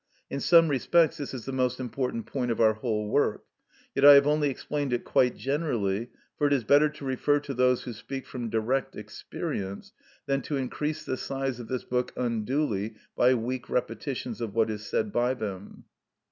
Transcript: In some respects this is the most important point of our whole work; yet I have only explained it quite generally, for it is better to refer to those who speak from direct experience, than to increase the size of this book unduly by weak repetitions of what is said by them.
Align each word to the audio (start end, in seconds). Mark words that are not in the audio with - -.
In 0.31 0.39
some 0.39 0.67
respects 0.67 1.17
this 1.17 1.31
is 1.31 1.45
the 1.45 1.51
most 1.51 1.79
important 1.79 2.25
point 2.25 2.49
of 2.49 2.59
our 2.59 2.73
whole 2.73 3.07
work; 3.07 3.43
yet 3.93 4.03
I 4.03 4.15
have 4.15 4.25
only 4.25 4.49
explained 4.49 4.93
it 4.93 5.03
quite 5.03 5.37
generally, 5.37 6.09
for 6.39 6.47
it 6.47 6.53
is 6.53 6.63
better 6.63 6.89
to 6.89 7.05
refer 7.05 7.39
to 7.41 7.53
those 7.53 7.83
who 7.83 7.93
speak 7.93 8.25
from 8.25 8.49
direct 8.49 8.95
experience, 8.95 9.93
than 10.25 10.41
to 10.41 10.57
increase 10.57 11.05
the 11.05 11.17
size 11.17 11.59
of 11.59 11.67
this 11.67 11.83
book 11.83 12.13
unduly 12.17 12.95
by 13.15 13.35
weak 13.35 13.69
repetitions 13.69 14.41
of 14.41 14.55
what 14.55 14.71
is 14.71 14.87
said 14.87 15.11
by 15.13 15.35
them. 15.35 15.83